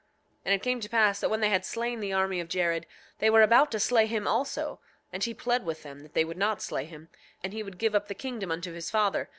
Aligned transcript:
8:6 0.39 0.39
And 0.45 0.53
it 0.55 0.63
came 0.63 0.79
to 0.79 0.89
pass 0.89 1.19
that 1.19 1.29
when 1.29 1.41
they 1.41 1.51
had 1.51 1.63
slain 1.63 1.99
the 1.99 2.11
army 2.11 2.39
of 2.39 2.47
Jared 2.49 2.87
they 3.19 3.29
were 3.29 3.43
about 3.43 3.69
to 3.71 3.79
slay 3.79 4.07
him 4.07 4.27
also; 4.27 4.79
and 5.13 5.23
he 5.23 5.35
plead 5.35 5.63
with 5.63 5.83
them 5.83 5.99
that 5.99 6.15
they 6.15 6.25
would 6.25 6.37
not 6.39 6.59
slay 6.59 6.85
him, 6.85 7.09
and 7.43 7.53
he 7.53 7.61
would 7.61 7.77
give 7.77 7.93
up 7.93 8.07
the 8.07 8.15
kingdom 8.15 8.49
unto 8.51 8.73
his 8.73 8.89
father. 8.89 9.29